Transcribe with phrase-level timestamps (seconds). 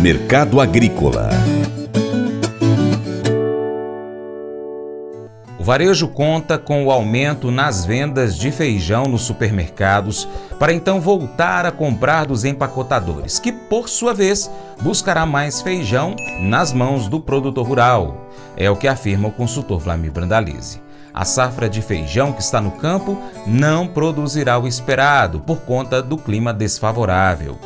[0.00, 1.28] Mercado Agrícola
[5.58, 11.66] O varejo conta com o aumento nas vendas de feijão nos supermercados para então voltar
[11.66, 14.48] a comprar dos empacotadores, que por sua vez
[14.80, 18.28] buscará mais feijão nas mãos do produtor rural.
[18.56, 20.80] É o que afirma o consultor Vlamir Brandalize.
[21.12, 26.16] A safra de feijão que está no campo não produzirá o esperado por conta do
[26.16, 27.58] clima desfavorável.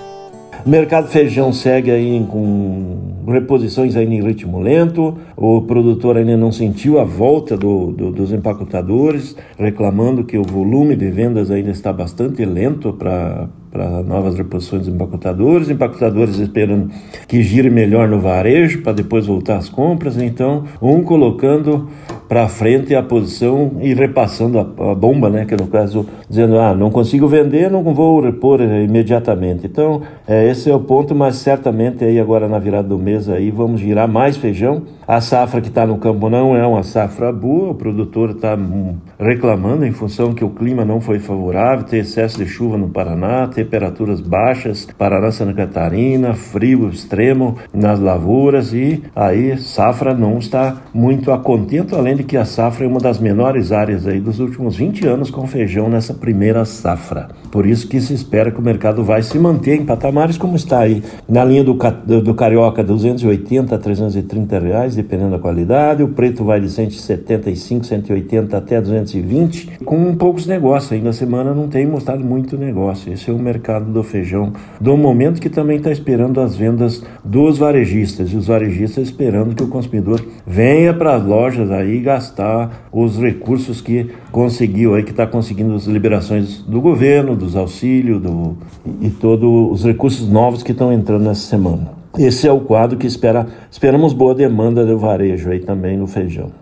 [0.64, 5.16] O mercado feijão segue aí com reposições ainda em ritmo lento.
[5.36, 10.94] O produtor ainda não sentiu a volta do, do, dos empacotadores, reclamando que o volume
[10.94, 16.90] de vendas ainda está bastante lento para para novas reposições dos empacotadores, empacotadores esperando
[17.26, 21.88] que gire melhor no varejo para depois voltar às compras, então um colocando
[22.32, 26.74] para frente a posição e repassando a, a, bomba, né, que no caso dizendo ah
[26.74, 29.66] não consigo vender, não vou repor imediatamente.
[29.66, 33.50] Então é, esse é o ponto, mas certamente aí agora na virada do mês aí
[33.50, 34.84] vamos girar mais feijão.
[35.06, 38.94] A safra que está no campo não é uma safra boa, o produtor está hum,
[39.20, 43.46] reclamando em função que o clima não foi favorável, tem excesso de chuva no Paraná,
[43.46, 50.78] tem temperaturas baixas, Paraná, Santa Catarina, frio extremo nas lavouras e aí safra não está
[50.94, 54.40] muito a contento, além de que a safra é uma das menores áreas aí dos
[54.40, 57.28] últimos 20 anos com feijão nessa primeira safra.
[57.50, 60.80] Por isso que se espera que o mercado vai se manter em patamares como está
[60.80, 61.74] aí, na linha do,
[62.20, 68.56] do Carioca 280 a 330 reais, dependendo da qualidade, o preto vai de 175, 180
[68.56, 73.38] até 220, com poucos negócios, ainda semana não tem mostrado muito negócio, esse é o
[73.38, 78.30] mercado do feijão do momento que também está esperando as vendas dos varejistas.
[78.30, 83.80] E os varejistas esperando que o consumidor venha para as lojas aí gastar os recursos
[83.80, 88.56] que conseguiu aí que está conseguindo as liberações do governo, dos auxílios do,
[89.00, 91.92] e todos os recursos novos que estão entrando nessa semana.
[92.18, 96.61] Esse é o quadro que espera, esperamos boa demanda do varejo aí também no feijão.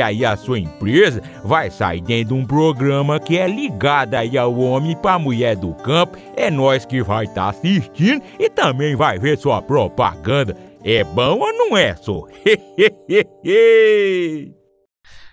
[0.00, 4.56] aí a sua empresa vai sair dentro de um programa que é ligado aí ao
[4.58, 6.16] homem para mulher do campo.
[6.36, 10.56] É nós que vai estar tá assistindo e também vai ver sua propaganda.
[10.82, 12.26] É bom ou não é, só?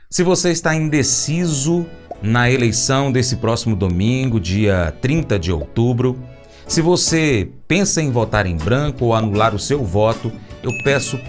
[0.09, 1.85] Se você está indeciso
[2.21, 6.19] na eleição desse próximo domingo, dia 30 de outubro,
[6.67, 10.31] se você pensa em votar em branco ou anular o seu voto,
[10.63, 11.19] eu peço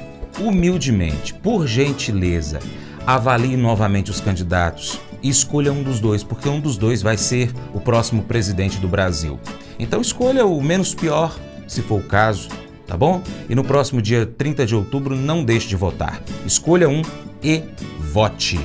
[0.40, 2.60] humildemente, por gentileza,
[3.06, 7.52] avalie novamente os candidatos e escolha um dos dois, porque um dos dois vai ser
[7.72, 9.38] o próximo presidente do Brasil.
[9.78, 12.48] Então escolha o menos pior, se for o caso,
[12.86, 13.22] tá bom?
[13.48, 16.20] E no próximo dia 30 de outubro não deixe de votar.
[16.46, 17.02] Escolha um
[17.42, 17.62] e
[17.98, 18.58] vote.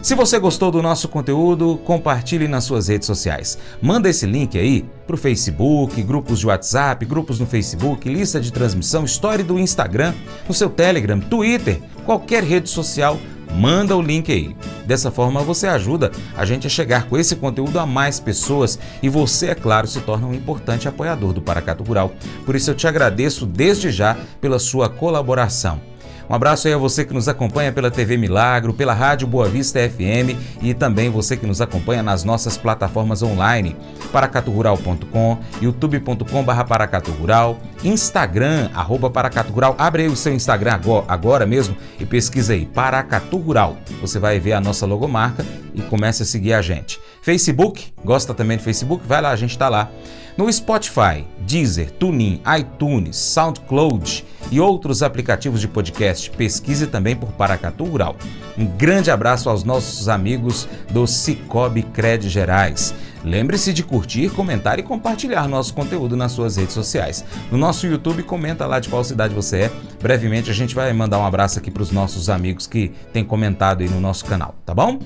[0.00, 3.58] Se você gostou do nosso conteúdo, compartilhe nas suas redes sociais.
[3.82, 8.52] Manda esse link aí para o Facebook, grupos de WhatsApp, grupos no Facebook, lista de
[8.52, 10.14] transmissão, história do Instagram,
[10.46, 13.18] no seu Telegram, Twitter, qualquer rede social
[13.54, 14.56] manda o link aí.
[14.86, 19.08] Dessa forma você ajuda a gente a chegar com esse conteúdo a mais pessoas e
[19.08, 22.12] você, é claro, se torna um importante apoiador do Paracato Rural.
[22.44, 25.87] Por isso eu te agradeço desde já pela sua colaboração.
[26.28, 29.80] Um abraço aí a você que nos acompanha pela TV Milagro, pela Rádio Boa Vista
[29.80, 33.74] FM e também você que nos acompanha nas nossas plataformas online,
[34.12, 39.74] paracaturural.com, youtube.com.br paracaturural, Instagram, arroba paracaturural.
[39.78, 43.78] Abre aí o seu Instagram agora, agora mesmo e pesquisa aí, Paracatu Rural.
[44.02, 47.00] Você vai ver a nossa logomarca e comece a seguir a gente.
[47.22, 49.02] Facebook, gosta também do Facebook?
[49.06, 49.90] Vai lá, a gente está lá.
[50.38, 57.82] No Spotify, Deezer, TuneIn, iTunes, SoundCloud e outros aplicativos de podcast, pesquise também por Paracatu
[57.82, 58.14] Rural.
[58.56, 62.94] Um grande abraço aos nossos amigos do Cicobi Cred Gerais.
[63.24, 67.24] Lembre-se de curtir, comentar e compartilhar nosso conteúdo nas suas redes sociais.
[67.50, 69.72] No nosso YouTube, comenta lá de qual cidade você é.
[70.00, 73.80] Brevemente a gente vai mandar um abraço aqui para os nossos amigos que têm comentado
[73.80, 75.00] aí no nosso canal, tá bom?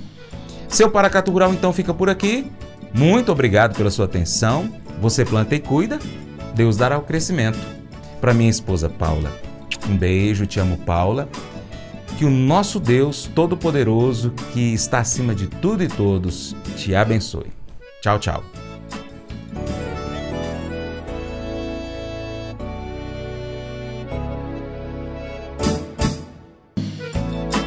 [0.68, 2.52] Seu Paracatu Rural então fica por aqui.
[2.92, 4.81] Muito obrigado pela sua atenção.
[5.02, 5.98] Você planta e cuida,
[6.54, 7.58] Deus dará o crescimento.
[8.20, 9.36] Para minha esposa Paula,
[9.90, 11.28] um beijo, te amo, Paula.
[12.16, 17.50] Que o nosso Deus Todo-Poderoso, que está acima de tudo e todos, te abençoe.
[18.00, 18.61] Tchau, tchau.